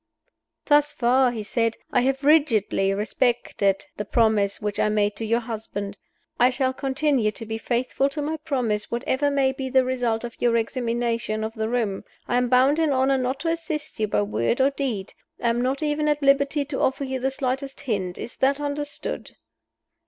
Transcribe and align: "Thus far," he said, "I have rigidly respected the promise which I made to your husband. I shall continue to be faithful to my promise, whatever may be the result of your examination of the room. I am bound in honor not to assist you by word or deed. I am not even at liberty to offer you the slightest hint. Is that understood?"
"Thus 0.65 0.93
far," 0.93 1.29
he 1.31 1.43
said, 1.43 1.77
"I 1.91 2.01
have 2.01 2.23
rigidly 2.23 2.91
respected 2.91 3.85
the 3.97 4.03
promise 4.03 4.59
which 4.59 4.79
I 4.79 4.89
made 4.89 5.15
to 5.17 5.25
your 5.25 5.41
husband. 5.41 5.95
I 6.39 6.49
shall 6.49 6.73
continue 6.73 7.29
to 7.29 7.45
be 7.45 7.59
faithful 7.59 8.09
to 8.09 8.21
my 8.23 8.37
promise, 8.37 8.89
whatever 8.89 9.29
may 9.29 9.51
be 9.51 9.69
the 9.69 9.85
result 9.85 10.23
of 10.23 10.41
your 10.41 10.57
examination 10.57 11.43
of 11.43 11.53
the 11.53 11.69
room. 11.69 12.03
I 12.27 12.37
am 12.37 12.49
bound 12.49 12.79
in 12.79 12.91
honor 12.91 13.19
not 13.19 13.41
to 13.41 13.49
assist 13.49 13.99
you 13.99 14.07
by 14.07 14.23
word 14.23 14.59
or 14.59 14.71
deed. 14.71 15.13
I 15.39 15.51
am 15.51 15.61
not 15.61 15.83
even 15.83 16.07
at 16.07 16.23
liberty 16.23 16.65
to 16.65 16.81
offer 16.81 17.03
you 17.03 17.19
the 17.19 17.29
slightest 17.29 17.81
hint. 17.81 18.17
Is 18.17 18.37
that 18.37 18.59
understood?" 18.59 19.35